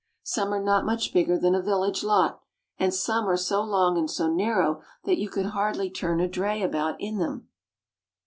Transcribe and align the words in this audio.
Some 0.23 0.51
are 0.51 0.59
not 0.59 0.83
much 0.83 1.13
bigger 1.13 1.37
than 1.37 1.53
a 1.53 1.61
vil 1.61 1.81
lage 1.81 2.01
lot, 2.03 2.41
and 2.79 2.91
some 2.91 3.29
are 3.29 3.37
so 3.37 3.61
long 3.61 3.99
and 3.99 4.09
so 4.09 4.27
narrow 4.27 4.81
that 5.03 5.19
you 5.19 5.29
could 5.29 5.45
hardly 5.53 5.91
turn 5.91 6.19
a 6.19 6.27
dray 6.27 6.63
about 6.63 6.99
in 6.99 7.19
them. 7.19 7.49